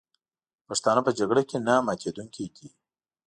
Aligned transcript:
پښتانه 0.67 1.01
په 1.05 1.11
جګړه 1.19 1.41
کې 1.49 1.57
نه 1.67 1.73
ماتېدونکي 1.85 2.45
دي. 2.55 2.67